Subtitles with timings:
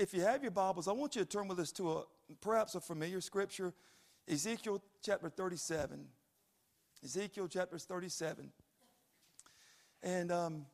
[0.00, 2.02] if you have your Bibles, I want you to turn with us to a
[2.40, 3.74] perhaps a familiar scripture,
[4.26, 6.06] Ezekiel chapter 37.
[7.04, 8.50] Ezekiel chapter 37.
[10.02, 10.64] And um,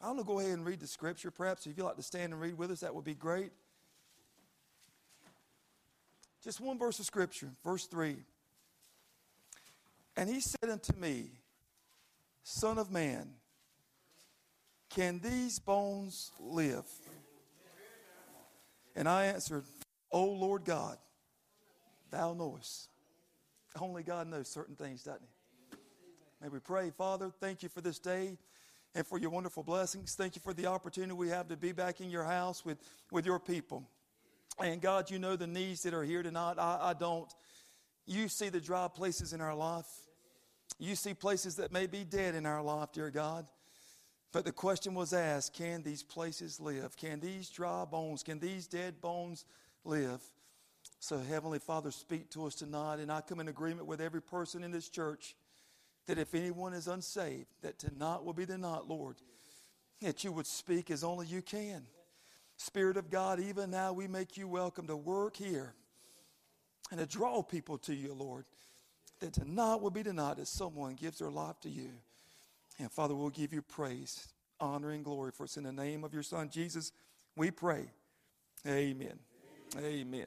[0.00, 1.30] I'm going to go ahead and read the scripture.
[1.30, 3.52] Perhaps if you'd like to stand and read with us, that would be great.
[6.42, 8.16] Just one verse of scripture, verse 3.
[10.16, 11.30] And he said unto me,
[12.42, 13.28] Son of man,
[14.90, 16.86] can these bones live?
[18.98, 19.62] And I answered,
[20.10, 20.98] O Lord God,
[22.10, 22.88] thou knowest.
[23.80, 25.76] Only God knows certain things, doesn't he?
[26.42, 28.36] May we pray, Father, thank you for this day
[28.96, 30.16] and for your wonderful blessings.
[30.16, 32.78] Thank you for the opportunity we have to be back in your house with,
[33.12, 33.88] with your people.
[34.58, 36.56] And God, you know the needs that are here tonight.
[36.58, 37.32] I, I don't.
[38.04, 39.86] You see the dry places in our life.
[40.80, 43.46] You see places that may be dead in our life, dear God.
[44.32, 46.96] But the question was asked can these places live?
[46.96, 49.44] Can these dry bones, can these dead bones
[49.84, 50.20] live?
[51.00, 52.98] So, Heavenly Father, speak to us tonight.
[52.98, 55.34] And I come in agreement with every person in this church
[56.06, 59.16] that if anyone is unsaved, that tonight will be the night, Lord,
[60.00, 61.82] that you would speak as only you can.
[62.56, 65.74] Spirit of God, even now we make you welcome to work here
[66.90, 68.46] and to draw people to you, Lord.
[69.20, 71.90] That tonight will be the night that someone gives their life to you.
[72.78, 74.28] And Father, we'll give you praise,
[74.60, 75.56] honor, and glory for us.
[75.56, 76.92] In the name of your Son, Jesus,
[77.36, 77.90] we pray.
[78.66, 79.18] Amen.
[79.76, 79.84] Amen.
[79.84, 80.26] Amen.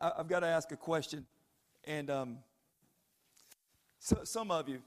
[0.00, 1.26] I, have got to ask a question.
[1.84, 2.38] And um,
[4.00, 4.80] so, some of you,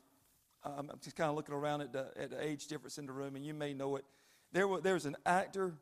[0.64, 3.14] um, I'm just kind of looking around at the, at the age difference in the
[3.14, 4.06] room, and you may know it.
[4.52, 5.73] There was, there's an actor.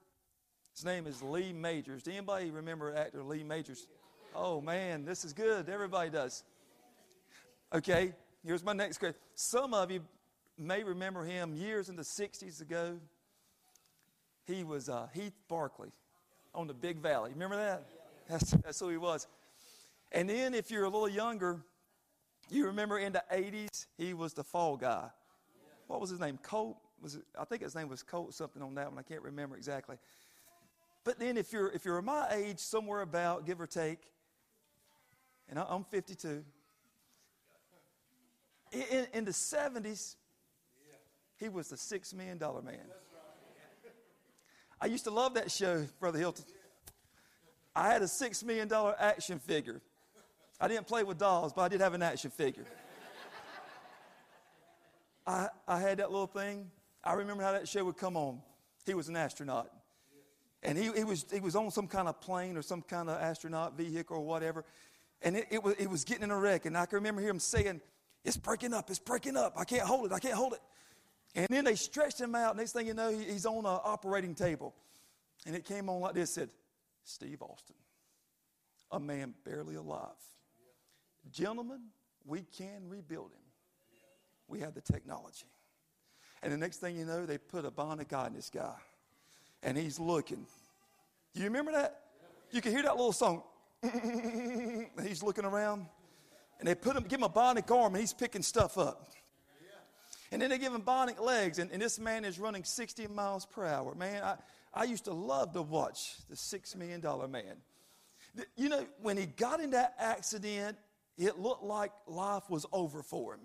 [0.75, 2.03] His name is Lee Majors.
[2.03, 3.87] Do anybody remember actor Lee Majors?
[4.35, 5.67] Oh man, this is good.
[5.67, 6.43] Everybody does.
[7.73, 8.13] Okay,
[8.45, 9.17] here's my next question.
[9.35, 10.01] Some of you
[10.57, 12.97] may remember him years in the 60s ago.
[14.45, 15.91] He was uh, Heath Barkley
[16.53, 17.31] on the Big Valley.
[17.31, 17.85] Remember that?
[18.27, 19.27] That's, that's who he was.
[20.11, 21.61] And then, if you're a little younger,
[22.49, 25.09] you remember in the 80s, he was the fall guy.
[25.87, 26.39] What was his name?
[26.41, 26.77] Colt?
[27.01, 28.99] was it, I think his name was Colt something on that one.
[28.99, 29.97] I can't remember exactly.
[31.03, 33.99] But then if you're if you're my age, somewhere about give or take,
[35.49, 36.43] and I'm 52.
[38.71, 40.15] In, in the 70s,
[41.37, 42.85] he was the six million dollar man.
[44.81, 46.45] I used to love that show, Brother Hilton.
[47.75, 49.81] I had a six million dollar action figure.
[50.59, 52.65] I didn't play with dolls, but I did have an action figure.
[55.25, 56.69] I, I had that little thing.
[57.03, 58.41] I remember how that show would come on.
[58.85, 59.69] He was an astronaut.
[60.63, 63.21] And he, he, was, he was on some kind of plane or some kind of
[63.21, 64.65] astronaut vehicle or whatever.
[65.21, 66.65] And it, it, was, it was getting in a wreck.
[66.65, 67.79] And I can remember him saying,
[68.23, 69.53] It's breaking up, it's breaking up.
[69.57, 70.59] I can't hold it, I can't hold it.
[71.35, 72.57] And then they stretched him out.
[72.57, 74.73] Next thing you know, he's on an operating table.
[75.45, 76.49] And it came on like this said,
[77.03, 77.75] Steve Austin,
[78.91, 80.09] a man barely alive.
[81.31, 81.81] Gentlemen,
[82.25, 83.39] we can rebuild him.
[84.47, 85.45] We have the technology.
[86.41, 88.75] And the next thing you know, they put a bionic eye in this guy.
[89.61, 90.45] And he's looking.
[91.33, 92.01] You remember that?
[92.51, 93.43] You can hear that little song.
[95.03, 95.85] he's looking around.
[96.59, 99.09] And they put him, give him a bionic arm, and he's picking stuff up.
[100.31, 103.45] And then they give him bionic legs, and, and this man is running 60 miles
[103.45, 103.95] per hour.
[103.95, 104.35] Man, I,
[104.73, 107.55] I used to love to watch the $6 million man.
[108.55, 110.77] You know, when he got in that accident,
[111.17, 113.41] it looked like life was over for him.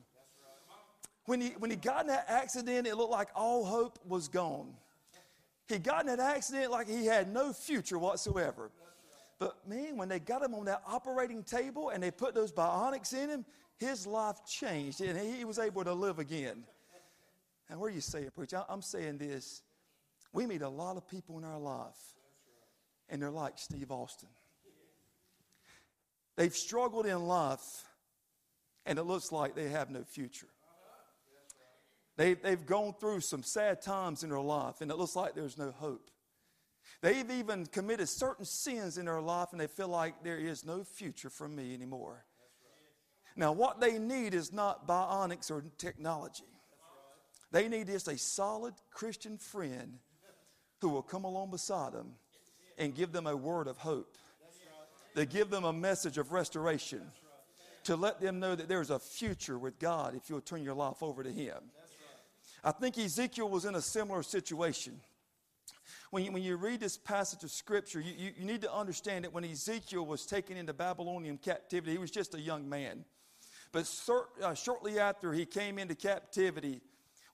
[1.26, 4.74] When he, when he got in that accident, it looked like all hope was gone.
[5.68, 8.70] He got in that accident like he had no future whatsoever.
[9.44, 13.12] But man, when they got him on that operating table and they put those bionics
[13.12, 13.44] in him,
[13.76, 16.64] his life changed and he was able to live again.
[17.68, 18.64] Now, where are you saying, preacher?
[18.70, 19.60] I'm saying this.
[20.32, 22.14] We meet a lot of people in our life,
[23.10, 24.30] and they're like Steve Austin.
[26.36, 27.84] They've struggled in life,
[28.86, 30.48] and it looks like they have no future.
[32.16, 35.58] They, they've gone through some sad times in their life, and it looks like there's
[35.58, 36.10] no hope.
[37.04, 40.82] They've even committed certain sins in their life, and they feel like there is no
[40.82, 42.24] future for me anymore.
[43.36, 46.46] Now, what they need is not bionics or technology.
[47.52, 49.98] They need just a solid Christian friend
[50.80, 52.12] who will come along beside them
[52.78, 54.16] and give them a word of hope.
[55.14, 57.02] They give them a message of restoration
[57.82, 61.02] to let them know that there's a future with God if you'll turn your life
[61.02, 61.64] over to Him.
[62.64, 65.02] I think Ezekiel was in a similar situation.
[66.14, 69.24] When you, when you read this passage of Scripture, you, you, you need to understand
[69.24, 73.04] that when Ezekiel was taken into Babylonian captivity, he was just a young man.
[73.72, 73.92] But
[74.40, 76.82] uh, shortly after he came into captivity,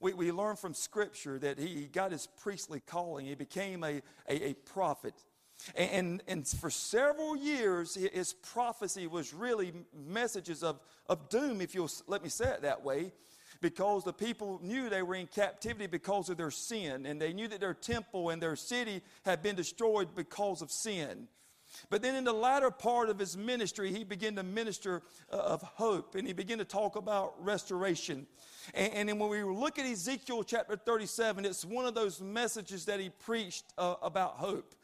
[0.00, 3.26] we, we learn from Scripture that he got his priestly calling.
[3.26, 5.12] He became a, a, a prophet.
[5.74, 11.90] And, and for several years, his prophecy was really messages of, of doom, if you'll
[12.06, 13.12] let me say it that way,
[13.60, 17.48] because the people knew they were in captivity because of their sin, and they knew
[17.48, 21.28] that their temple and their city had been destroyed because of sin.
[21.88, 25.02] But then in the latter part of his ministry, he began to minister
[25.32, 28.26] uh, of hope, and he began to talk about restoration.
[28.74, 32.86] And, and then when we look at Ezekiel chapter 37, it's one of those messages
[32.86, 34.74] that he preached uh, about hope.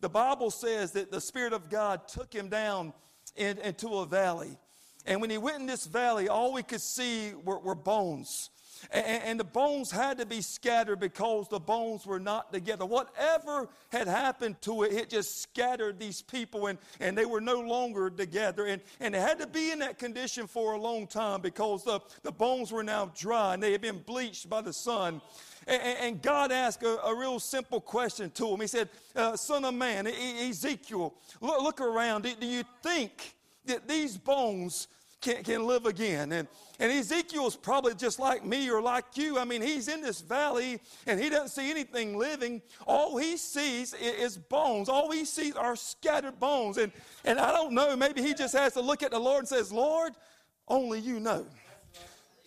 [0.00, 2.92] The Bible says that the Spirit of God took him down
[3.34, 4.58] in, into a valley.
[5.06, 8.50] And when he went in this valley, all we could see were, were bones.
[8.90, 12.84] And, and, the bones had to be scattered because the bones were not together.
[12.84, 17.60] Whatever had happened to it, it just scattered these people and, and they were no
[17.60, 18.66] longer together.
[18.66, 22.00] And, and they had to be in that condition for a long time because the,
[22.22, 25.20] the bones were now dry and they had been bleached by the sun.
[25.66, 28.60] And, God asked a, a, real simple question to him.
[28.60, 32.22] He said, uh, Son of man, e- Ezekiel, look, look around.
[32.22, 33.35] Do you think
[33.66, 34.88] that these bones
[35.20, 36.32] can, can live again?
[36.32, 36.48] And,
[36.78, 39.38] and Ezekiel's probably just like me or like you.
[39.38, 42.62] I mean, he's in this valley and he doesn't see anything living.
[42.86, 44.88] All he sees is bones.
[44.88, 46.78] All he sees are scattered bones.
[46.78, 46.92] And,
[47.24, 49.72] and I don't know, maybe he just has to look at the Lord and says,
[49.72, 50.12] Lord,
[50.68, 51.46] only you know.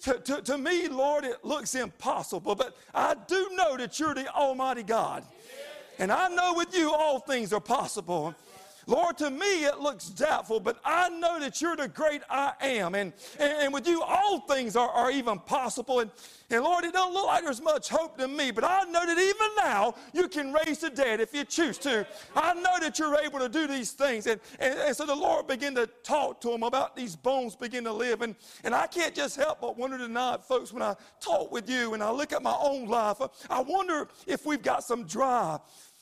[0.03, 4.33] To, to, to, me, Lord, it looks impossible, but I do know that you're the
[4.33, 5.25] Almighty God.
[5.97, 8.33] And I know with you all things are possible.
[8.89, 12.95] Lord, to me it looks doubtful, but I know that you're the great I am.
[12.95, 15.99] And, and, and with you, all things are, are even possible.
[15.99, 16.09] And,
[16.49, 19.19] and Lord, it don't look like there's much hope to me, but I know that
[19.19, 22.07] even now you can raise the dead if you choose to.
[22.35, 24.25] I know that you're able to do these things.
[24.25, 27.83] And, and, and so the Lord began to talk to him about these bones begin
[27.83, 28.23] to live.
[28.23, 31.93] And, and I can't just help but wonder tonight, folks, when I talk with you
[31.93, 33.17] and I look at my own life,
[33.51, 35.59] I wonder if we've got some dry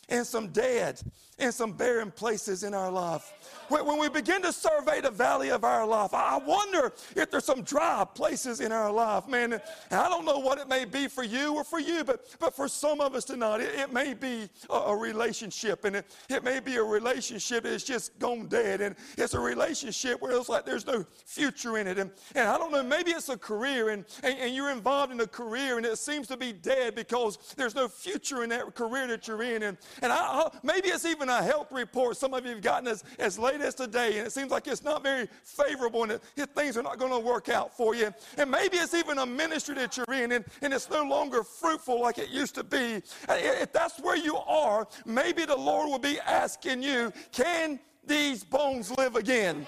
[0.07, 1.01] and some dead
[1.39, 3.33] and some barren places in our life.
[3.69, 7.63] When we begin to survey the valley of our life, I wonder if there's some
[7.63, 9.53] dry places in our life, man.
[9.53, 9.61] And
[9.91, 12.67] I don't know what it may be for you or for you, but, but for
[12.67, 16.59] some of us tonight, it, it may be a, a, relationship, and it, it may
[16.59, 20.87] be a relationship that's just gone dead, and it's a relationship where it's like there's
[20.87, 21.97] no future in it.
[21.97, 25.19] And, and I don't know, maybe it's a career, and, and, and you're involved in
[25.19, 29.07] a career, and it seems to be dead because there's no future in that career
[29.07, 29.63] that you're in.
[29.63, 33.03] And, and I, maybe it's even a health report some of you have gotten as,
[33.19, 36.21] as late as today, and it seems like it's not very favorable and it,
[36.56, 38.13] things are not going to work out for you.
[38.38, 42.01] And maybe it's even a ministry that you're in and, and it's no longer fruitful
[42.01, 43.01] like it used to be.
[43.30, 48.95] If that's where you are, maybe the Lord will be asking you, can these bones
[48.98, 49.68] live again?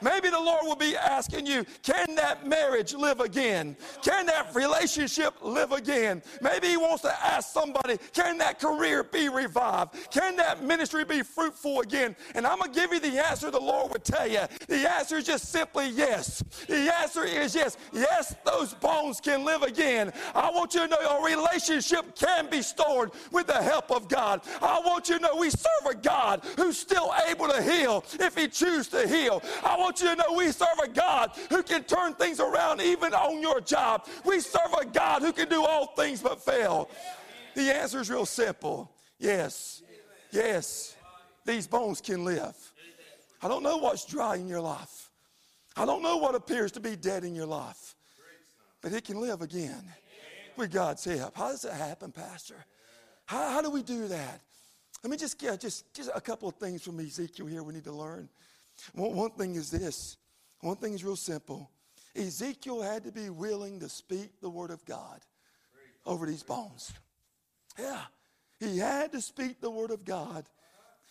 [0.00, 3.76] Maybe the Lord will be asking you, can that marriage live again?
[4.02, 6.22] Can that relationship live again?
[6.40, 9.94] Maybe He wants to ask somebody, can that career be revived?
[10.10, 12.16] Can that ministry be fruitful again?
[12.34, 14.40] And I'm going to give you the answer the Lord would tell you.
[14.68, 16.42] The answer is just simply yes.
[16.68, 17.76] The answer is yes.
[17.92, 20.12] Yes, those bones can live again.
[20.34, 24.42] I want you to know a relationship can be stored with the help of God.
[24.60, 28.36] I want you to know we serve a God who's still able to heal if
[28.36, 29.42] He chooses to heal.
[29.64, 33.14] I want you to know we serve a God who can turn things around even
[33.14, 34.06] on your job.
[34.24, 36.88] We serve a God who can do all things but fail.
[37.54, 39.82] The answer is real simple yes,
[40.30, 40.94] yes,
[41.44, 42.54] these bones can live.
[43.42, 45.10] I don't know what's dry in your life,
[45.76, 47.94] I don't know what appears to be dead in your life,
[48.82, 49.84] but it can live again
[50.56, 51.36] with God's help.
[51.36, 52.64] How does that happen, Pastor?
[53.26, 54.40] How, how do we do that?
[55.02, 57.84] Let me just get just, just a couple of things from Ezekiel here we need
[57.84, 58.28] to learn.
[58.94, 60.16] One, one thing is this
[60.60, 61.70] one thing is real simple.
[62.14, 65.20] Ezekiel had to be willing to speak the word of God
[66.06, 66.92] over these bones.
[67.78, 68.00] Yeah,
[68.58, 70.46] he had to speak the word of God.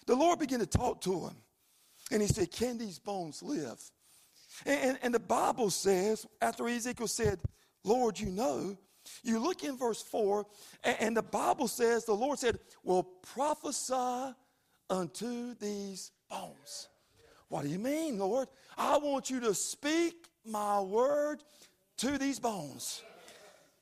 [0.07, 1.35] The Lord began to talk to him,
[2.11, 3.79] and he said, Can these bones live?
[4.65, 7.39] And, and, and the Bible says, after Ezekiel said,
[7.83, 8.77] Lord, you know,
[9.23, 10.45] you look in verse 4,
[10.83, 14.33] and, and the Bible says, the Lord said, Well, prophesy
[14.89, 16.87] unto these bones.
[17.55, 18.49] What do you mean, Lord?
[18.77, 21.41] I want you to speak my word
[21.99, 23.01] to these bones.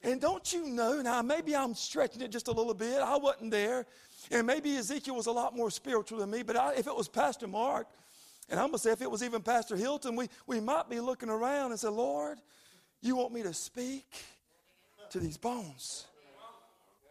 [0.03, 3.01] And don't you know, now maybe I'm stretching it just a little bit.
[3.01, 3.87] I wasn't there.
[4.29, 6.43] And maybe Ezekiel was a lot more spiritual than me.
[6.43, 7.87] But I, if it was Pastor Mark,
[8.47, 10.99] and I'm going to say if it was even Pastor Hilton, we, we might be
[10.99, 12.37] looking around and say, Lord,
[13.01, 14.05] you want me to speak
[15.09, 16.05] to these bones.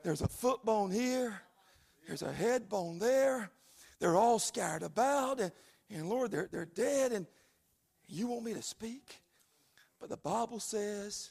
[0.05, 1.43] There's a foot bone here,
[2.07, 3.51] there's a head bone there.
[3.99, 5.39] They're all scattered about.
[5.41, 5.53] And,
[5.93, 7.27] and Lord, they're, they're dead, and
[8.09, 9.21] you want me to speak?
[10.01, 11.31] But the Bible says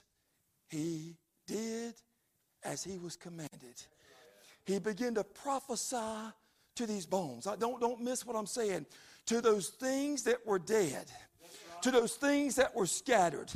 [0.70, 1.94] he did,
[2.64, 3.82] as he was commanded.
[4.66, 6.32] He began to prophesy
[6.76, 7.48] to these bones.
[7.48, 8.86] I don't, don't miss what I'm saying.
[9.28, 11.06] To those things that were dead,
[11.82, 13.52] to those things that were scattered,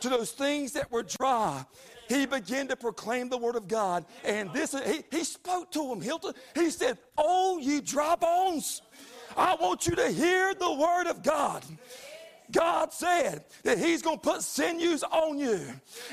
[0.00, 1.64] to those things that were dry.
[2.08, 4.04] He began to proclaim the word of God.
[4.24, 5.98] And this, he, he spoke to.
[6.00, 8.82] Hilton, he said, Oh, ye dry bones,
[9.36, 11.62] I want you to hear the word of God.
[12.52, 15.60] God said that He's going to put sinews on you,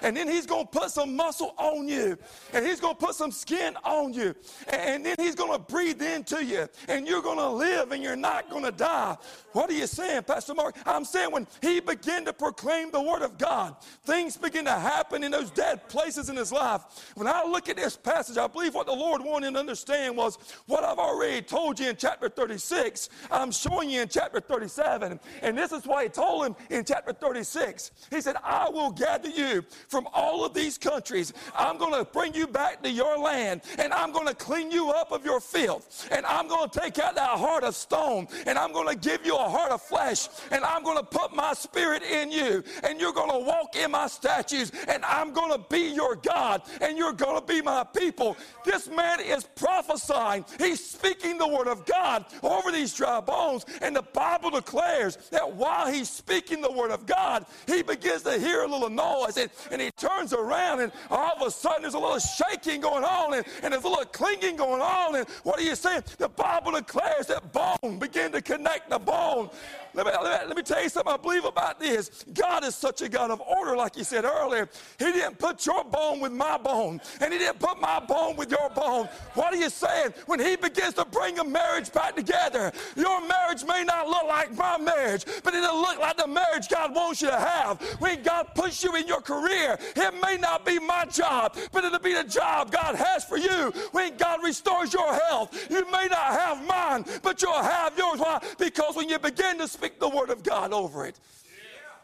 [0.02, 2.18] and then He's going to put some muscle on you,
[2.54, 4.34] and He's going to put some skin on you,
[4.72, 8.16] and then He's going to breathe into you, and you're going to live and you're
[8.16, 9.18] not going to die.
[9.54, 10.78] What are you saying, Pastor Mark?
[10.86, 15.24] I'm saying when He began to proclaim the Word of God, things begin to happen
[15.24, 17.12] in those dead places in His life.
[17.16, 20.38] When I look at this passage, I believe what the Lord wanted to understand was
[20.68, 23.10] what I've already told you in chapter 36.
[23.30, 27.14] I'm showing you in chapter 37, and this is why He told him in chapter
[27.14, 31.34] 36, he said, I will gather you from all of these countries.
[31.56, 34.92] I'm going to bring you back to your land, and I'm going to clean you
[34.92, 38.56] up of your filth, and I'm going to take out that heart of stone, and
[38.60, 41.54] I'm going to give you a heart of flesh, and I'm going to put my
[41.54, 45.66] spirit in you, and you're going to walk in my statutes, and I'm going to
[45.70, 48.38] be your God, and you're going to be my people.
[48.64, 50.46] This man is prophesying.
[50.60, 55.56] He's speaking the word of God over these dry bones, and the Bible declares that
[55.56, 59.50] while he's speaking the word of God, he begins to hear a little noise and,
[59.72, 63.34] and he turns around and all of a sudden there's a little shaking going on
[63.34, 65.16] and, and there's a little clinging going on.
[65.16, 66.04] And what are you saying?
[66.18, 69.50] The Bible declares that bone begin to connect the bone.
[69.94, 72.24] Let me, let, me, let me tell you something I believe about this.
[72.34, 74.70] God is such a God of order, like you said earlier.
[74.98, 78.50] He didn't put your bone with my bone, and He didn't put my bone with
[78.52, 79.08] your bone.
[79.34, 80.14] What are you saying?
[80.28, 84.56] When He begins to bring a marriage back together, your marriage may not look like
[84.56, 87.82] my marriage, but it'll look like the marriage God wants you to have.
[88.00, 92.00] When God puts you in your career, it may not be my job, but it'll
[92.00, 93.72] be the job God has for you.
[93.92, 98.20] When God restores your health, you may not have mine, but you'll have yours.
[98.20, 98.42] Why?
[98.58, 101.20] Because when you begin to speak the word of God over it,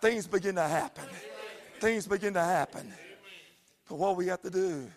[0.01, 1.05] things begin to happen.
[1.79, 2.91] Things begin to happen.
[3.88, 4.88] But what we have to do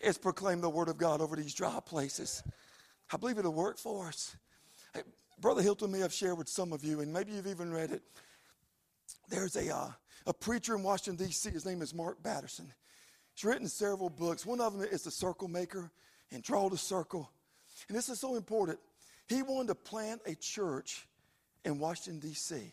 [0.00, 2.42] is proclaim the word of God over these dry places.
[3.12, 4.36] I believe it'll work for us.
[4.92, 5.02] Hey,
[5.40, 8.02] Brother Hilton may have shared with some of you, and maybe you've even read it.
[9.28, 9.90] There's a, uh,
[10.26, 12.72] a preacher in Washington, D.C., his name is Mark Batterson.
[13.34, 14.44] He's written several books.
[14.44, 15.92] One of them is The Circle Maker
[16.32, 17.30] and Draw the Circle.
[17.86, 18.80] And this is so important.
[19.28, 21.07] He wanted to plant a church
[21.68, 22.72] in Washington, D.C.,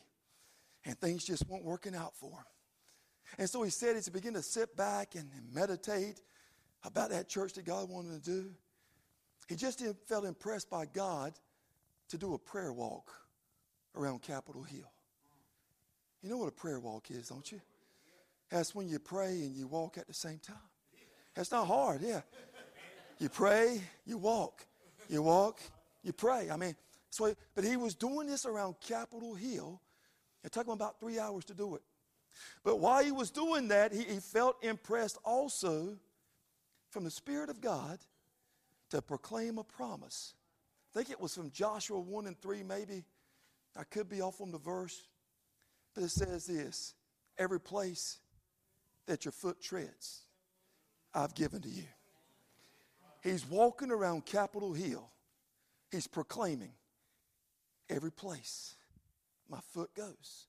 [0.86, 2.46] and things just weren't working out for him.
[3.38, 6.22] And so he said, as he began to sit back and, meditate
[6.84, 8.50] about that church that God wanted to do,
[9.48, 11.34] he just felt impressed by God
[12.10, 13.12] to do a prayer walk
[13.96, 14.92] around Capitol Hill.
[16.22, 17.62] You know what a prayer walk is, don't you?
[18.50, 20.56] That's when you pray and you walk at the same time.
[21.36, 22.22] That's not hard, yeah.
[23.20, 24.66] You pray, you walk.
[25.10, 25.60] You walk,
[26.04, 26.50] you pray.
[26.50, 26.76] I mean,
[27.10, 29.82] so, but he was doing this around Capitol Hill.
[30.44, 31.82] It took him about three hours to do it.
[32.64, 35.98] But while he was doing that, he, he felt impressed also
[36.90, 38.00] from the Spirit of God
[38.90, 40.34] to proclaim a promise.
[40.94, 43.04] I think it was from Joshua 1 and 3, maybe.
[43.78, 45.02] I could be off on the verse.
[45.94, 46.94] But it says this
[47.38, 48.20] every place
[49.06, 50.22] that your foot treads,
[51.14, 51.84] I've given to you.
[53.24, 55.10] He's walking around Capitol Hill.
[55.92, 56.72] He's proclaiming,
[57.90, 58.76] Every place
[59.50, 60.48] my foot goes,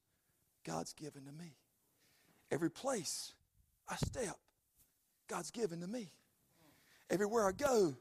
[0.65, 1.57] God's given to me.
[2.51, 3.33] Every place
[3.89, 4.37] I step,
[5.29, 6.11] God's given to me.
[7.11, 7.95] Everywhere I go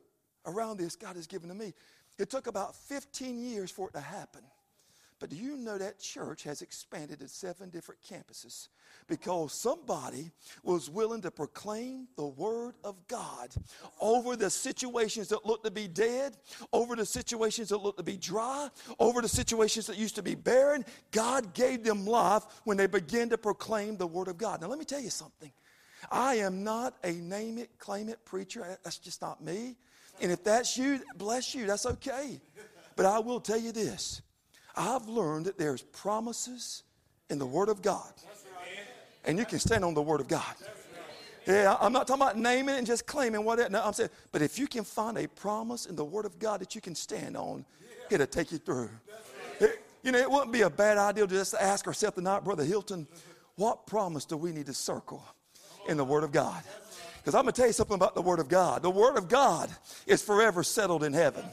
[0.45, 1.73] around this, God has given to me.
[2.17, 4.41] It took about 15 years for it to happen.
[5.19, 8.67] But do you know that church has expanded to seven different campuses
[9.07, 10.31] because somebody
[10.63, 12.74] was willing to proclaim the word
[13.07, 13.53] God
[13.99, 16.37] over the situations that look to be dead,
[16.73, 18.69] over the situations that look to be dry,
[18.99, 20.85] over the situations that used to be barren.
[21.11, 24.61] God gave them life when they began to proclaim the word of God.
[24.61, 25.51] Now, let me tell you something.
[26.11, 28.77] I am not a name it, claim it preacher.
[28.83, 29.75] That's just not me.
[30.21, 31.65] And if that's you, bless you.
[31.65, 32.39] That's okay.
[32.95, 34.21] But I will tell you this
[34.75, 36.83] I've learned that there's promises
[37.29, 38.11] in the Word of God.
[39.25, 40.55] And you can stand on the Word of God.
[41.47, 43.69] Yeah, I'm not talking about naming and just claiming whatever.
[43.69, 46.61] no, I'm saying, but if you can find a promise in the Word of God
[46.61, 47.65] that you can stand on,
[48.09, 48.89] it'll take you through.
[49.59, 52.43] It, you know, it wouldn't be a bad idea just to just ask ourselves tonight,
[52.43, 53.07] Brother Hilton,
[53.55, 55.23] what promise do we need to circle
[55.87, 56.63] in the Word of God?
[57.17, 58.81] Because I'm going to tell you something about the Word of God.
[58.81, 59.69] The Word of God
[60.05, 61.43] is forever settled in heaven.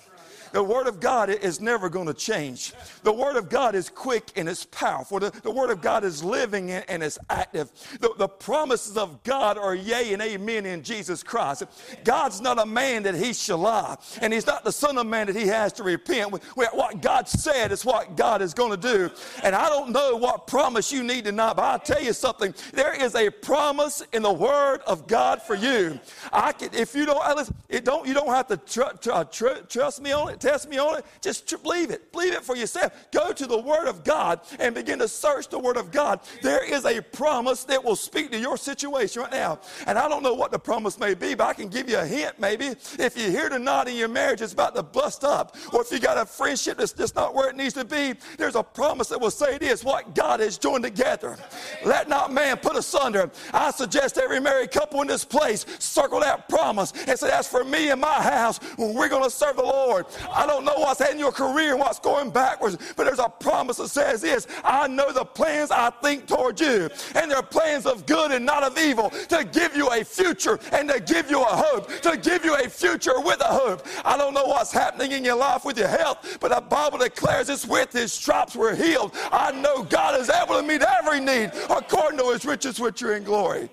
[0.53, 2.73] The Word of God is never going to change.
[3.03, 5.19] The Word of God is quick and it's powerful.
[5.19, 7.71] The, the Word of God is living and, and it's active.
[8.01, 11.65] The, the promises of God are yea and amen in Jesus Christ.
[12.05, 15.27] God's not a man that he shall lie, and he's not the Son of Man
[15.27, 16.33] that he has to repent.
[16.55, 19.11] What God said is what God is going to do.
[19.43, 22.55] And I don't know what promise you need tonight, but I'll tell you something.
[22.73, 25.99] There is a promise in the Word of God for you.
[26.33, 29.25] I can, if you don't, listen, it don't, you don't have to tr- tr- uh,
[29.25, 31.07] tr- trust me on it, test me on it.
[31.21, 32.13] Just believe it.
[32.13, 32.93] Believe it for yourself.
[33.13, 36.21] Go to the Word of God and begin to search the Word of God.
[36.43, 39.61] There is a promise that will speak to your situation right now.
[39.87, 42.05] And I don't know what the promise may be, but I can give you a
[42.05, 42.67] hint maybe.
[42.99, 46.01] If you're here tonight and your marriage is about to bust up, or if you
[46.01, 49.21] got a friendship that's just not where it needs to be, there's a promise that
[49.21, 51.39] will say this what God has joined together.
[51.85, 53.31] Let not man put asunder.
[53.53, 57.65] I suggest every married couple in this place circle that promise and say, That's for
[57.65, 58.59] me and my house.
[58.77, 60.07] We're going to serve the Lord.
[60.35, 63.77] I don't know what's in your career and what's going backwards, but there's a promise
[63.79, 68.07] that says this I know the plans I think toward you, and they're plans of
[68.07, 71.45] good and not of evil to give you a future and to give you a
[71.45, 73.87] hope, to give you a future with a hope.
[74.05, 77.49] I don't know what's happening in your life with your health, but the Bible declares
[77.49, 79.15] it's with his stripes we're healed.
[79.31, 83.15] I know God is able to meet every need according to his riches which are
[83.17, 83.69] in glory.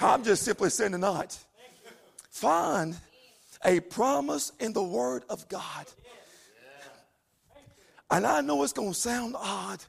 [0.00, 1.36] I'm just simply saying tonight,
[2.30, 2.96] find
[3.64, 5.86] a promise in the Word of God.
[8.10, 9.84] And I know it's going to sound odd.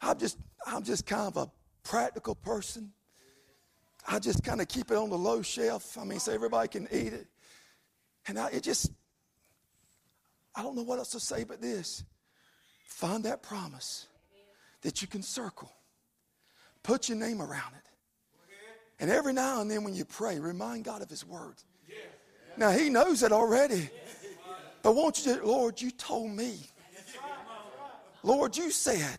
[0.00, 1.50] I'm just, I'm just kind of a
[1.82, 2.92] practical person.
[4.08, 5.96] I just kind of keep it on the low shelf.
[5.98, 7.26] I mean, so everybody can eat it.
[8.26, 8.90] And I, it just,
[10.54, 12.04] I don't know what else to say but this.
[12.86, 14.06] Find that promise
[14.82, 15.72] that you can circle,
[16.82, 17.88] put your name around it.
[18.98, 21.56] And every now and then when you pray, remind God of His word.
[22.56, 23.88] Now, He knows it already.
[24.82, 26.58] But won't you, Lord, you told me.
[28.22, 29.18] Lord, you said.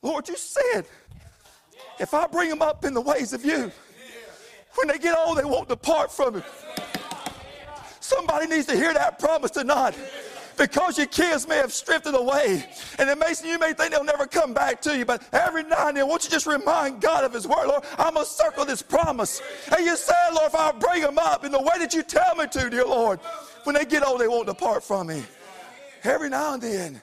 [0.00, 0.86] Lord, you said.
[1.98, 3.70] If I bring them up in the ways of you,
[4.74, 6.44] when they get old, they won't depart from it.
[8.00, 9.94] Somebody needs to hear that promise tonight
[10.56, 12.64] because your kids may have drifted away.
[12.98, 15.88] And it may, you may think they'll never come back to you, but every now
[15.88, 17.66] and then, won't you just remind God of His word?
[17.66, 19.42] Lord, I'm going to circle this promise.
[19.76, 22.34] And you said, Lord, if I bring them up in the way that you tell
[22.36, 23.20] me to, dear Lord,
[23.64, 25.22] when they get old, they won't depart from me.
[26.04, 27.00] Every now and then,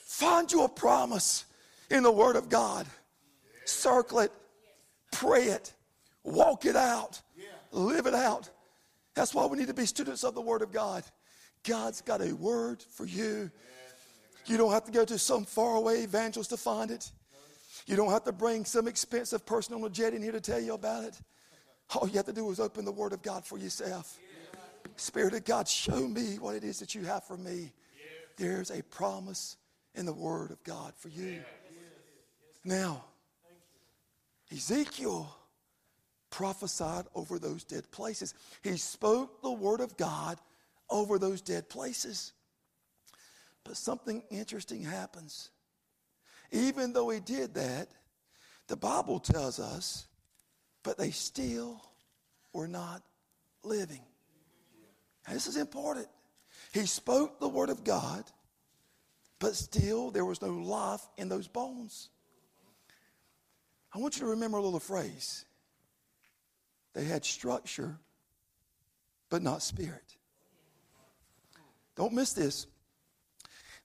[0.00, 1.44] find you a promise
[1.90, 2.86] in the Word of God.
[3.64, 4.32] Circle it,
[5.12, 5.72] pray it,
[6.24, 7.20] walk it out,
[7.72, 8.48] live it out.
[9.14, 11.04] That's why we need to be students of the Word of God.
[11.64, 13.50] God's got a word for you.
[14.46, 17.10] You don't have to go to some faraway evangelist to find it.
[17.86, 20.60] You don't have to bring some expensive person on a jet in here to tell
[20.60, 21.18] you about it.
[21.94, 24.18] All you have to do is open the Word of God for yourself.
[24.96, 27.72] Spirit of God, show me what it is that you have for me.
[28.36, 29.56] There's a promise
[29.94, 31.40] in the Word of God for you.
[32.64, 33.04] Now,
[34.52, 35.34] Ezekiel
[36.30, 38.34] prophesied over those dead places.
[38.62, 40.38] He spoke the Word of God
[40.90, 42.32] over those dead places.
[43.64, 45.50] But something interesting happens.
[46.50, 47.88] Even though he did that,
[48.68, 50.06] the Bible tells us,
[50.82, 51.82] but they still
[52.52, 53.02] were not
[53.62, 54.00] living.
[55.26, 56.06] And this is important.
[56.72, 58.24] He spoke the word of God,
[59.38, 62.08] but still there was no life in those bones.
[63.94, 65.44] I want you to remember a little phrase.
[66.94, 67.98] They had structure,
[69.30, 70.07] but not spirit.
[71.98, 72.68] Don't miss this.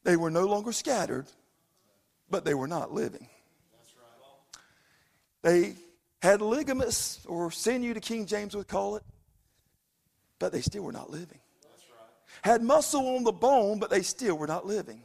[0.03, 1.25] They were no longer scattered,
[2.29, 3.27] but they were not living.
[5.41, 5.73] They
[6.21, 9.03] had ligaments, or sinew, the King James would call it,
[10.37, 11.39] but they still were not living.
[12.43, 15.01] Had muscle on the bone, but they still were not living.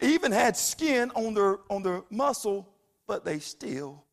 [0.00, 2.66] Even had skin on their, on their muscle,
[3.06, 4.04] but they still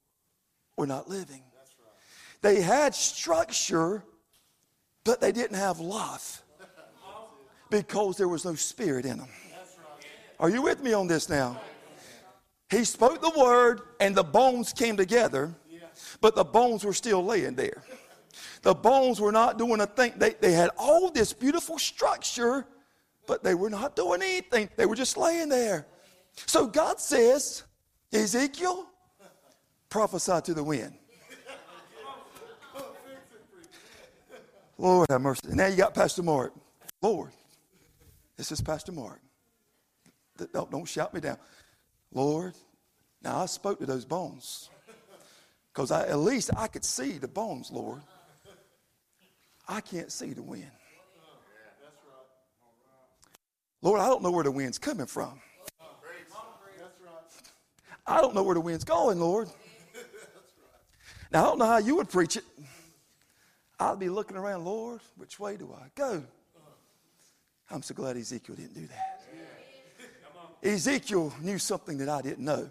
[0.75, 1.43] were not living.
[2.41, 4.03] They had structure,
[5.05, 6.41] but they didn't have life
[7.69, 9.30] because there was no spirit in them.
[10.39, 11.60] Are you with me on this now?
[12.69, 15.54] He spoke the word and the bones came together,
[16.19, 17.84] but the bones were still laying there.
[18.63, 20.13] The bones were not doing a thing.
[20.17, 22.65] They, they had all this beautiful structure,
[23.28, 24.69] but they were not doing anything.
[24.75, 25.86] They were just laying there.
[26.47, 27.63] So God says,
[28.12, 28.88] Ezekiel,
[29.89, 30.95] prophesy to the wind.
[34.78, 35.41] Lord have mercy.
[35.49, 36.54] Now you got Pastor Mark.
[37.01, 37.32] Lord,
[38.37, 39.21] this is Pastor Mark.
[40.53, 41.37] Don't, don't shout me down.
[42.13, 42.53] Lord,
[43.23, 44.69] now I spoke to those bones.
[45.73, 48.01] Because at least I could see the bones, Lord.
[49.67, 50.71] I can't see the wind.
[53.81, 55.39] Lord, I don't know where the wind's coming from.
[58.07, 59.49] I don't know where the wind's going, Lord.
[61.31, 62.43] Now, I don't know how you would preach it.
[63.79, 66.23] I'd be looking around, Lord, which way do I go?
[67.71, 69.21] I'm so glad Ezekiel didn't do that.
[70.63, 72.69] Ezekiel knew something that I didn't know.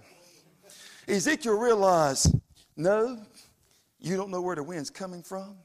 [1.07, 2.35] Ezekiel realized,
[2.77, 3.19] no,
[4.01, 5.57] you don't know where the wind's coming from,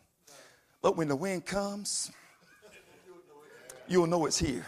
[0.81, 2.11] but when the wind comes,
[3.87, 4.65] you'll know it's here.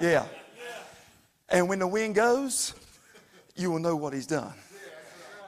[0.00, 0.26] Yeah.
[1.48, 2.74] And when the wind goes,
[3.54, 4.54] you will know what he's done.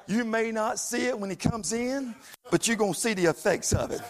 [0.07, 2.15] You may not see it when he comes in,
[2.51, 4.03] but you're going to see the effects of it.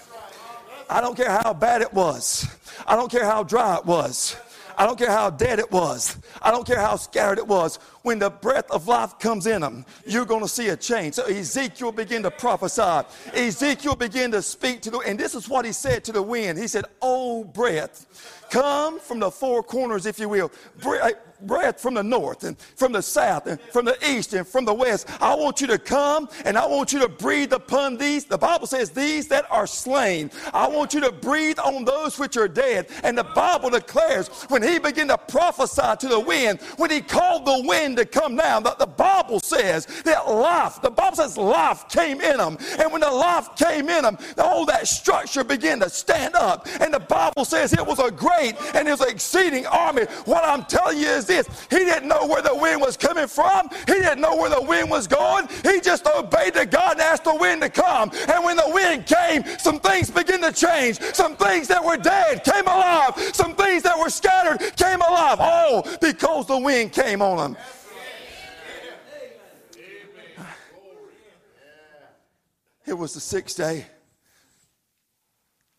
[0.89, 2.47] I don't care how bad it was.
[2.87, 4.37] I don't care how dry it was.
[4.77, 6.17] I don't care how dead it was.
[6.43, 7.79] I don't care how scared it was.
[8.05, 11.15] When the breath of life comes in them, you're going to see a change.
[11.15, 13.09] So Ezekiel began to prophesy.
[13.33, 16.59] Ezekiel began to speak to the, and this is what he said to the wind.
[16.59, 20.53] He said, Oh, breath, come from the four corners, if you will
[20.85, 21.13] uh,
[21.47, 24.75] breath from the north and from the south and from the east and from the
[24.75, 25.09] west.
[25.21, 28.25] I want you to come and I want you to breathe upon these.
[28.25, 30.31] The Bible says, These that are slain.
[30.53, 32.89] I want you to breathe on those which are dead.
[33.03, 37.45] And the Bible declares when he began to prophesy to the wind, when he called
[37.45, 42.21] the wind to come down, the Bible says that life, the Bible says life came
[42.21, 42.59] in them.
[42.79, 46.67] And when the life came in them, all that structure began to stand up.
[46.81, 50.05] And the Bible says it was a great and it was an exceeding army.
[50.25, 53.69] What I'm telling you is this He didn't know where the wind was coming from,
[53.87, 55.49] he didn't know where the wind was going.
[55.63, 58.11] He just obeyed the God and asked the wind to come.
[58.29, 61.01] And when the wind came, some things began to change.
[61.15, 65.39] Some things that were dead came alive, some things that were scattered came alive.
[65.41, 67.57] Oh, because the wind came on them.
[72.87, 73.87] It was the sixth day.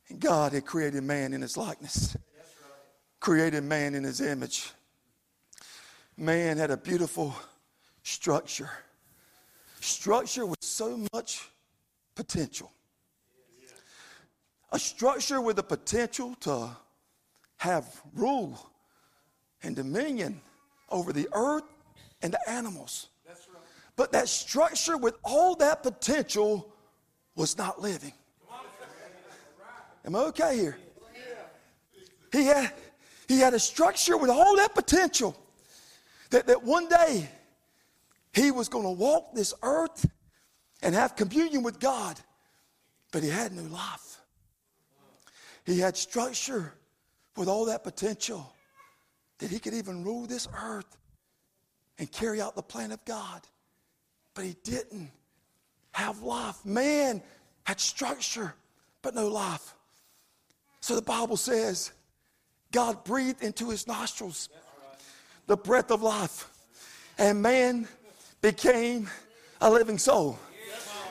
[0.10, 2.16] And God had created man in his likeness,
[3.20, 4.72] created man in his image
[6.18, 7.36] man had a beautiful
[8.04, 8.70] structure.
[9.82, 11.50] Structure with so much
[12.16, 12.72] potential.
[14.72, 16.70] A structure with the potential to
[17.58, 18.70] have rule
[19.64, 20.42] and dominion
[20.90, 21.64] over the earth
[22.22, 23.08] and the animals.
[23.96, 26.74] But that structure with all that potential
[27.36, 28.14] was not living.
[30.06, 30.78] Am I okay here?
[32.32, 32.72] He had,
[33.28, 35.36] he had a structure with all that potential
[36.30, 37.30] that, that one day
[38.34, 40.10] he was going to walk this earth
[40.82, 42.20] and have communion with God,
[43.12, 44.20] but he had no life.
[45.66, 46.74] He had structure
[47.36, 48.54] with all that potential
[49.40, 50.98] that he could even rule this earth
[51.98, 53.42] and carry out the plan of God,
[54.34, 55.10] but he didn't
[55.96, 56.66] have life.
[56.66, 57.22] Man
[57.64, 58.54] had structure,
[59.02, 59.74] but no life.
[60.82, 61.92] So the Bible says
[62.72, 64.50] God breathed into his nostrils
[65.48, 66.50] the breath of life.
[67.18, 67.88] And man
[68.42, 69.10] became
[69.62, 70.38] a living soul.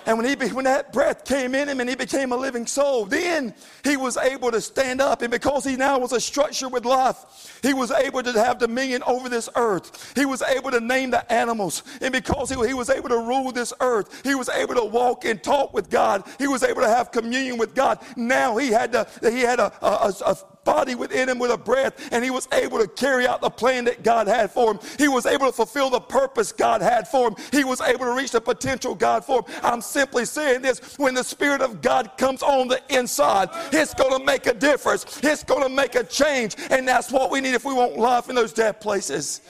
[0.06, 3.06] And when, he, when that breath came in him and he became a living soul,
[3.06, 5.22] then he was able to stand up.
[5.22, 9.02] And because he now was a structure with life, he was able to have dominion
[9.06, 10.12] over this earth.
[10.14, 11.82] He was able to name the animals.
[12.00, 15.24] And because he, he was able to rule this earth, he was able to walk
[15.24, 16.24] and talk with God.
[16.38, 17.98] He was able to have communion with God.
[18.16, 22.12] Now he had, to, he had a, a, a body within him with a breath,
[22.12, 24.80] and he was able to carry out the plan that God had for him.
[24.98, 27.36] He was able to fulfill the purpose God had for him.
[27.52, 29.44] He was able to reach the potential God for him.
[29.62, 34.18] I'm simply saying this when the Spirit of God comes on the inside, it's going
[34.18, 37.54] to make a difference, it's going to make a change, and that's what we need
[37.54, 39.40] if we want life in those dead places.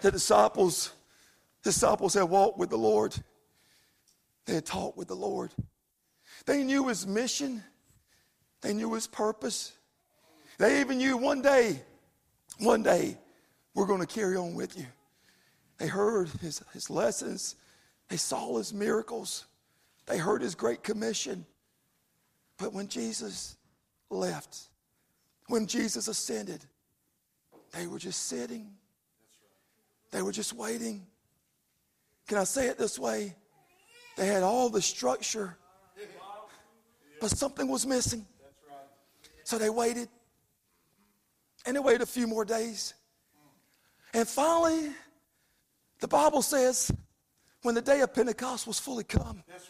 [0.00, 0.92] The disciples,
[1.62, 3.16] disciples had walked with the Lord.
[4.46, 5.50] They had talked with the Lord.
[6.46, 7.62] They knew his mission.
[8.64, 9.72] They knew his purpose.
[10.56, 11.82] They even knew one day,
[12.58, 13.18] one day,
[13.74, 14.86] we're going to carry on with you.
[15.76, 17.56] They heard his, his lessons,
[18.08, 19.44] they saw his miracles,
[20.06, 21.44] they heard his great commission.
[22.56, 23.56] But when Jesus
[24.08, 24.56] left,
[25.48, 26.64] when Jesus ascended,
[27.72, 28.70] they were just sitting.
[30.10, 31.04] They were just waiting.
[32.28, 33.34] Can I say it this way?
[34.16, 35.58] They had all the structure,
[37.20, 38.24] but something was missing.
[39.44, 40.08] So they waited.
[41.66, 42.94] And they waited a few more days.
[44.12, 44.90] And finally,
[46.00, 46.90] the Bible says,
[47.62, 49.60] when the day of Pentecost was fully come, right.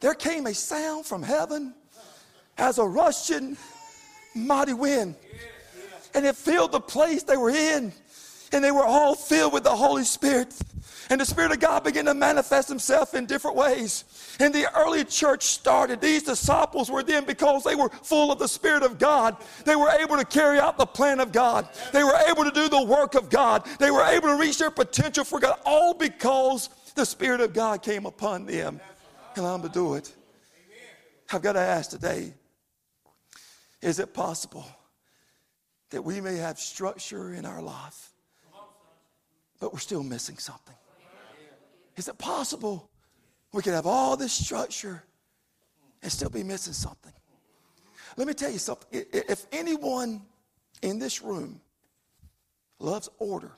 [0.00, 1.74] there came a sound from heaven
[2.58, 3.56] as a rushing
[4.34, 5.14] mighty wind.
[6.14, 7.92] And it filled the place they were in.
[8.52, 10.54] And they were all filled with the Holy Spirit.
[11.10, 14.04] And the Spirit of God began to manifest Himself in different ways.
[14.40, 16.00] And the early church started.
[16.00, 19.90] These disciples were then, because they were full of the Spirit of God, they were
[19.90, 21.68] able to carry out the plan of God.
[21.92, 23.66] They were able to do the work of God.
[23.78, 27.82] They were able to reach their potential for God, all because the Spirit of God
[27.82, 28.80] came upon them
[29.36, 30.12] and them to do it.
[31.32, 32.32] I've got to ask today
[33.82, 34.64] is it possible
[35.90, 38.10] that we may have structure in our life,
[39.60, 40.74] but we're still missing something?
[41.96, 42.90] Is it possible
[43.52, 45.02] we could have all this structure
[46.02, 47.12] and still be missing something?
[48.16, 49.04] Let me tell you something.
[49.12, 50.22] If anyone
[50.82, 51.60] in this room
[52.78, 53.52] loves order,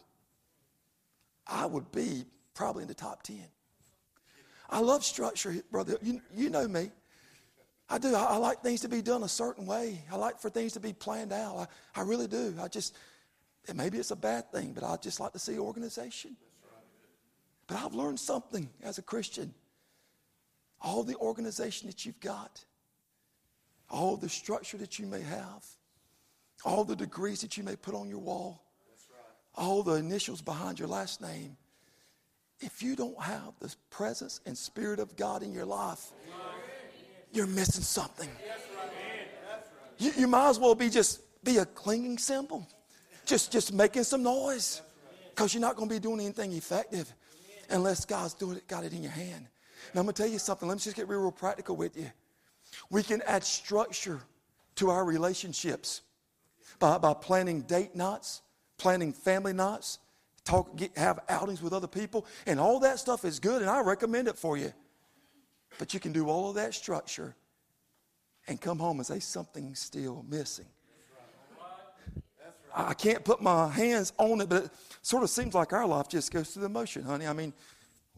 [1.46, 3.40] I would be probably in the top 10.
[4.68, 5.96] I love structure, brother.
[6.02, 6.90] You, you know me.
[7.88, 8.14] I do.
[8.14, 10.02] I, I, like things to be done a certain way.
[10.10, 11.68] I like for things to be planned out.
[11.94, 12.54] I, I really do.
[12.60, 12.96] I just,
[13.72, 16.36] maybe it's a bad thing, but I just like to see organization.
[17.66, 19.52] But I've learned something as a Christian.
[20.80, 22.64] All the organization that you've got,
[23.90, 25.64] all the structure that you may have,
[26.64, 28.62] all the degrees that you may put on your wall,
[29.54, 31.56] all the initials behind your last name,
[32.60, 36.12] if you don't have the presence and spirit of God in your life,
[37.32, 38.28] you're missing something.
[39.98, 42.66] You, you might as well be just be a clinging cymbal,
[43.24, 44.82] just just making some noise,
[45.30, 47.12] because you're not going to be doing anything effective
[47.70, 49.46] unless God's doing it, got it in your hand.
[49.94, 50.68] Now I'm going to tell you something.
[50.68, 52.10] Let me just get real, real practical with you.
[52.90, 54.20] We can add structure
[54.76, 56.02] to our relationships
[56.78, 58.42] by, by planning date nights,
[58.78, 59.98] planning family nights,
[60.44, 63.80] talk, get, have outings with other people, and all that stuff is good, and I
[63.80, 64.72] recommend it for you.
[65.78, 67.34] But you can do all of that structure
[68.48, 70.66] and come home and say something's still missing.
[71.18, 71.60] That's
[72.14, 72.22] right.
[72.42, 72.90] That's right.
[72.90, 74.70] I can't put my hands on it, but
[75.06, 77.28] sort of seems like our life just goes through the motion, honey.
[77.28, 77.52] I mean,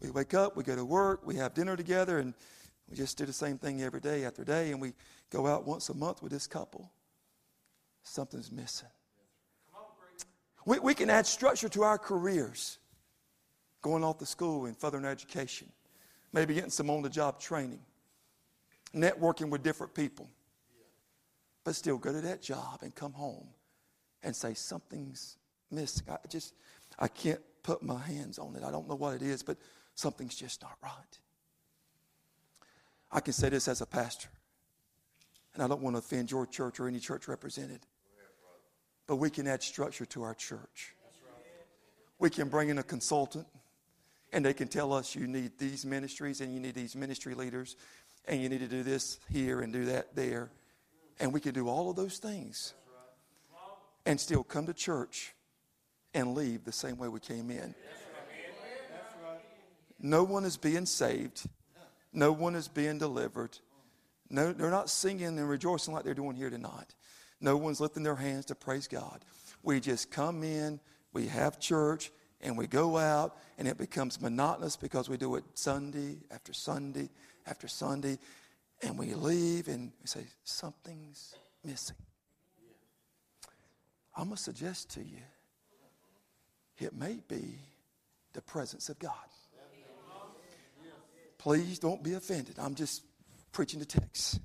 [0.00, 2.32] we wake up, we go to work, we have dinner together, and
[2.88, 4.94] we just do the same thing every day after day, and we
[5.28, 6.90] go out once a month with this couple.
[8.04, 8.88] Something's missing.
[10.64, 12.78] We, we can add structure to our careers,
[13.82, 15.70] going off to school and furthering education,
[16.32, 17.80] maybe getting some on the job training,
[18.94, 20.30] networking with different people,
[21.64, 23.48] but still go to that job and come home
[24.22, 25.36] and say, Something's
[25.70, 26.06] missing.
[26.10, 26.54] I just,
[26.98, 28.62] I can't put my hands on it.
[28.64, 29.56] I don't know what it is, but
[29.94, 31.18] something's just not right.
[33.10, 34.28] I can say this as a pastor,
[35.54, 37.80] and I don't want to offend your church or any church represented.
[39.06, 40.94] But we can add structure to our church.
[42.18, 43.46] We can bring in a consultant
[44.32, 47.76] and they can tell us you need these ministries and you need these ministry leaders
[48.26, 50.50] and you need to do this here and do that there.
[51.20, 52.74] And we can do all of those things
[54.04, 55.34] and still come to church
[56.14, 57.74] and leave the same way we came in.
[60.00, 61.46] No one is being saved.
[62.12, 63.58] No one is being delivered.
[64.30, 66.94] No, they're not singing and rejoicing like they're doing here tonight.
[67.40, 69.24] No one's lifting their hands to praise God.
[69.62, 70.80] We just come in,
[71.12, 75.44] we have church, and we go out, and it becomes monotonous because we do it
[75.54, 77.08] Sunday after Sunday
[77.48, 78.18] after Sunday,
[78.82, 81.96] and we leave and we say, Something's missing.
[84.16, 85.22] I'm going to suggest to you,
[86.82, 87.58] it may be
[88.32, 89.12] the presence of God.
[91.38, 92.56] Please don't be offended.
[92.58, 93.04] I'm just
[93.52, 94.40] preaching the text.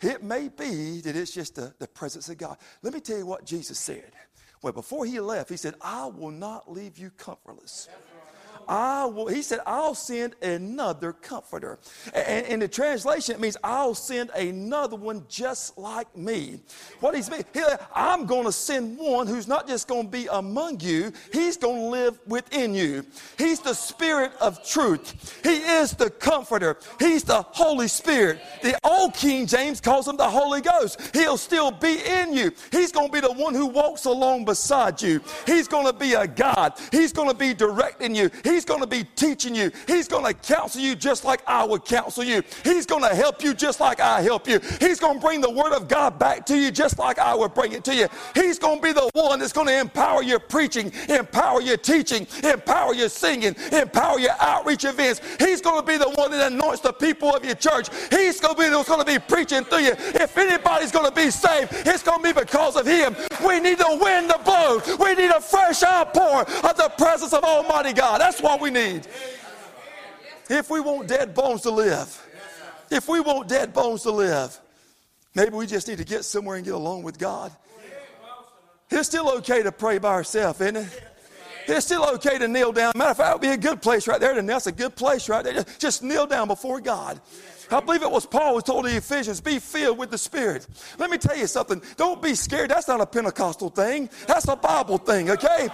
[0.00, 2.58] It may be that it's just the, the presence of God.
[2.82, 4.12] Let me tell you what Jesus said.
[4.60, 7.88] Well, before he left, he said, I will not leave you comfortless.
[8.68, 11.78] I will, he said, I'll send another comforter.
[12.14, 16.60] And in the translation, it means I'll send another one just like me.
[17.00, 17.62] What he's mean, he,
[17.94, 21.82] I'm going to send one who's not just going to be among you, he's going
[21.82, 23.04] to live within you.
[23.38, 25.40] He's the spirit of truth.
[25.42, 26.78] He is the comforter.
[26.98, 28.40] He's the Holy Spirit.
[28.62, 31.00] The old King James calls him the Holy Ghost.
[31.14, 32.52] He'll still be in you.
[32.70, 35.20] He's going to be the one who walks along beside you.
[35.46, 36.74] He's going to be a God.
[36.90, 38.30] He's going to be directing you.
[38.52, 39.72] He's going to be teaching you.
[39.86, 42.42] He's going to counsel you just like I would counsel you.
[42.64, 44.60] He's going to help you just like I help you.
[44.78, 47.54] He's going to bring the Word of God back to you just like I would
[47.54, 48.08] bring it to you.
[48.34, 52.26] He's going to be the one that's going to empower your preaching, empower your teaching,
[52.44, 55.20] empower your singing, empower your outreach events.
[55.38, 57.88] He's going to be the one that anoints the people of your church.
[58.10, 59.94] He's going to be the one going to be preaching through you.
[59.98, 63.16] If anybody's going to be saved, it's going to be because of Him.
[63.44, 64.80] We need the wind to blow.
[65.00, 68.20] We need a fresh outpour of the presence of Almighty God.
[68.20, 69.06] That's what we need.
[70.50, 72.20] If we want dead bones to live,
[72.90, 74.58] if we want dead bones to live,
[75.34, 77.52] maybe we just need to get somewhere and get along with God.
[78.90, 81.02] It's still okay to pray by ourselves, isn't it?
[81.66, 82.92] It's still okay to kneel down.
[82.96, 84.46] Matter of fact, it would be a good place right there kneel.
[84.46, 85.64] That's a good place right there.
[85.78, 87.20] Just kneel down before God.
[87.72, 90.66] I believe it was Paul who told the Ephesians, be filled with the Spirit.
[90.98, 91.80] Let me tell you something.
[91.96, 92.70] Don't be scared.
[92.70, 94.10] That's not a Pentecostal thing.
[94.26, 95.68] That's a Bible thing, okay?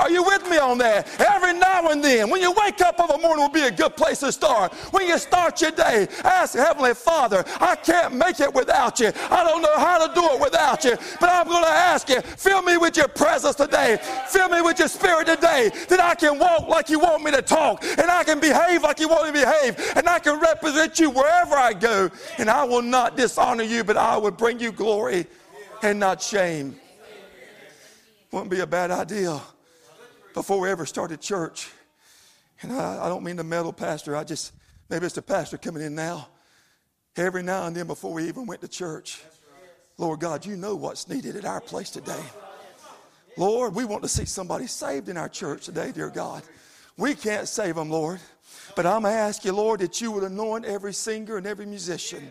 [0.00, 1.08] Are you with me on that?
[1.20, 3.96] Every now and then, when you wake up of a morning will be a good
[3.96, 4.72] place to start.
[4.92, 9.12] When you start your day, ask Heavenly Father, I can't make it without you.
[9.30, 12.20] I don't know how to do it without you, but I'm going to ask you,
[12.20, 13.98] fill me with your presence today.
[14.28, 17.42] Fill me with your spirit today that I can walk like you want me to
[17.42, 20.98] talk and I can behave like you want me to behave and I can represent
[21.00, 24.60] you wherever wherever I go, and I will not dishonor you, but I will bring
[24.60, 25.26] you glory
[25.82, 26.76] and not shame.
[28.30, 29.40] Wouldn't be a bad idea
[30.34, 31.70] before we ever started church.
[32.62, 34.16] And I, I don't mean to meddle, Pastor.
[34.16, 34.52] I just,
[34.88, 36.28] maybe it's the pastor coming in now.
[37.16, 39.20] Every now and then before we even went to church.
[39.98, 42.22] Lord God, you know what's needed at our place today.
[43.36, 46.42] Lord, we want to see somebody saved in our church today, dear God.
[46.96, 48.20] We can't save them, Lord.
[48.76, 51.66] But I'm going to ask you, Lord, that you would anoint every singer and every
[51.66, 52.30] musician.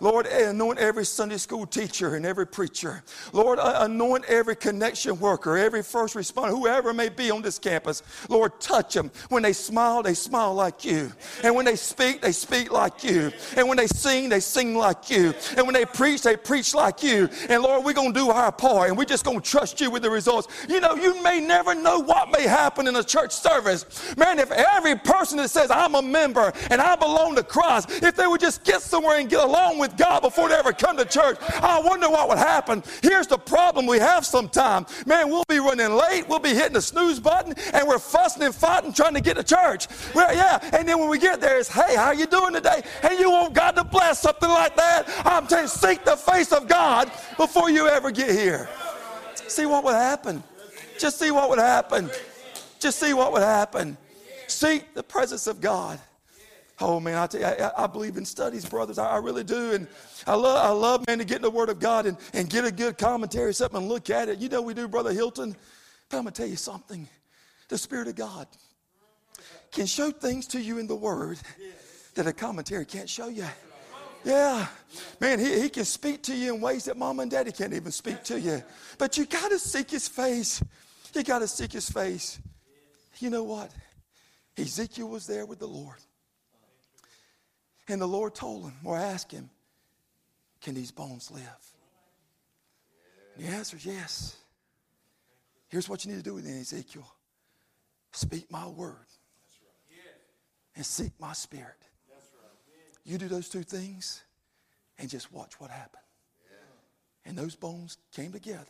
[0.00, 3.02] Lord, anoint every Sunday school teacher and every preacher.
[3.32, 8.02] Lord, anoint every connection worker, every first responder, whoever may be on this campus.
[8.28, 9.10] Lord, touch them.
[9.28, 11.12] When they smile, they smile like you.
[11.42, 13.32] And when they speak, they speak like you.
[13.56, 15.34] And when they sing, they sing like you.
[15.56, 17.28] And when they preach, they preach like you.
[17.48, 19.90] And Lord, we're going to do our part and we're just going to trust you
[19.90, 20.48] with the results.
[20.68, 24.14] You know, you may never know what may happen in a church service.
[24.16, 28.16] Man, if every person that says, I'm a member and I belong to Christ, if
[28.16, 30.96] they would just get somewhere and get along with with God before they ever come
[30.96, 31.38] to church.
[31.62, 32.82] I wonder what would happen.
[33.02, 35.06] Here's the problem we have sometimes.
[35.06, 38.54] Man, we'll be running late, we'll be hitting the snooze button, and we're fussing and
[38.54, 39.86] fighting trying to get to church.
[40.14, 42.82] Well, yeah, and then when we get there, it's, hey, how you doing today?
[43.02, 45.06] And you want God to bless something like that?
[45.24, 48.68] I'm saying, seek the face of God before you ever get here.
[49.46, 50.42] See what would happen.
[50.98, 52.10] Just see what would happen.
[52.80, 53.96] Just see what would happen.
[54.48, 56.00] Seek the presence of God.
[56.80, 58.98] Oh man, I, you, I, I believe in studies, brothers.
[58.98, 59.86] I, I, really do, and
[60.26, 62.66] I love, I love, man, to get in the Word of God and, and get
[62.66, 64.38] a good commentary, something, and look at it.
[64.38, 65.56] You know we do, brother Hilton.
[66.10, 67.08] But I'm gonna tell you something.
[67.68, 68.46] The Spirit of God
[69.72, 71.38] can show things to you in the Word
[72.14, 73.46] that a commentary can't show you.
[74.24, 74.66] Yeah,
[75.20, 77.92] man, he, he can speak to you in ways that mom and daddy can't even
[77.92, 78.62] speak to you.
[78.98, 80.62] But you got to seek his face.
[81.14, 82.40] You got to seek his face.
[83.18, 83.70] You know what?
[84.58, 85.96] Ezekiel was there with the Lord.
[87.88, 89.48] And the Lord told him, or asked him,
[90.60, 91.44] Can these bones live?
[93.36, 94.36] And the answer is yes.
[95.68, 97.06] Here's what you need to do with Ezekiel
[98.12, 98.96] speak my word
[100.74, 101.76] and seek my spirit.
[103.04, 104.22] You do those two things
[104.98, 106.02] and just watch what happens.
[107.24, 108.64] And those bones came together,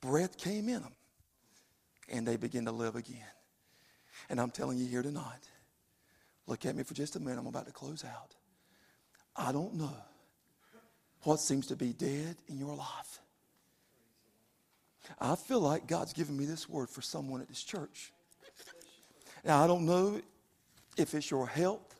[0.00, 0.94] breath came in them,
[2.08, 3.18] and they begin to live again.
[4.30, 5.48] And I'm telling you here tonight,
[6.46, 7.38] Look at me for just a minute.
[7.38, 8.34] I'm about to close out.
[9.36, 9.96] I don't know
[11.22, 13.20] what seems to be dead in your life.
[15.20, 18.12] I feel like God's given me this word for someone at this church.
[19.44, 20.20] Now, I don't know
[20.96, 21.96] if it's your health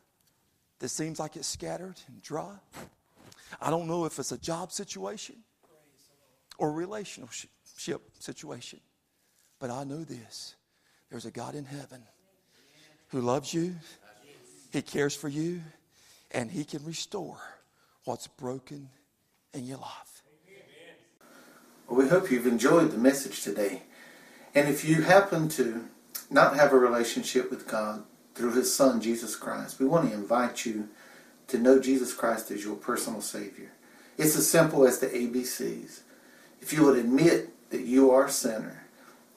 [0.78, 2.54] that seems like it's scattered and dry.
[3.60, 5.36] I don't know if it's a job situation
[6.58, 7.50] or a relationship
[8.18, 8.80] situation.
[9.58, 10.56] But I know this
[11.10, 12.02] there's a God in heaven
[13.08, 13.74] who loves you
[14.72, 15.60] he cares for you,
[16.30, 17.36] and He can restore
[18.04, 18.88] what's broken
[19.52, 20.22] in your life.
[21.86, 23.82] Well, we hope you've enjoyed the message today.
[24.54, 25.84] And if you happen to
[26.30, 28.04] not have a relationship with God
[28.34, 30.88] through His Son, Jesus Christ, we want to invite you
[31.48, 33.72] to know Jesus Christ as your personal Savior.
[34.16, 36.00] It's as simple as the ABCs.
[36.62, 38.86] If you would admit that you are a sinner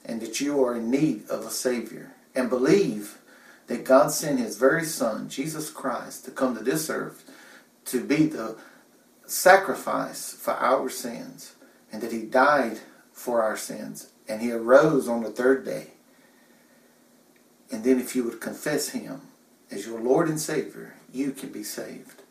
[0.06, 3.18] and that you are in need of a Savior and believe
[3.66, 7.24] that God sent his very son, Jesus Christ, to come to this earth
[7.86, 8.56] to be the
[9.26, 11.54] sacrifice for our sins,
[11.90, 12.80] and that he died
[13.12, 15.88] for our sins, and he arose on the third day.
[17.70, 19.22] And then if you would confess him
[19.70, 22.22] as your Lord and Savior, you can be saved.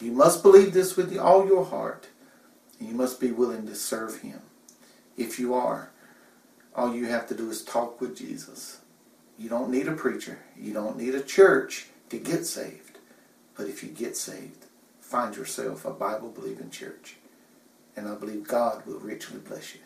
[0.00, 2.08] You must believe this with all your heart,
[2.80, 4.40] and you must be willing to serve him.
[5.16, 5.90] If you are,
[6.74, 8.78] all you have to do is talk with Jesus.
[9.42, 10.38] You don't need a preacher.
[10.56, 12.98] You don't need a church to get saved.
[13.56, 14.66] But if you get saved,
[15.00, 17.16] find yourself a Bible believing church.
[17.96, 19.80] And I believe God will richly bless you.